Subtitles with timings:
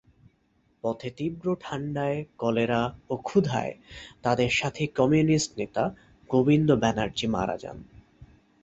[0.83, 3.73] পথে তীব্র ঠান্ডায়, কলেরা ও ক্ষুধায়
[4.21, 5.83] তাদের সাথী কমিউনিস্ট নেতা
[6.29, 7.77] গোবিন্দ ব্যানার্জী মারা যান।